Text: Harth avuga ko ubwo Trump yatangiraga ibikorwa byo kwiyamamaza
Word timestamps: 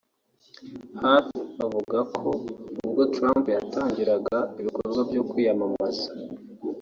Harth 1.01 1.31
avuga 1.65 1.97
ko 2.17 2.29
ubwo 2.87 3.03
Trump 3.15 3.43
yatangiraga 3.55 4.37
ibikorwa 4.59 5.01
byo 5.09 5.21
kwiyamamaza 5.29 6.07